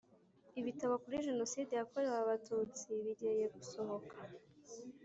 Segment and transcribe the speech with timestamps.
[0.59, 4.15] ibitabo kuri Jenoside yakorewe Abatutsi bigeye gusohoka.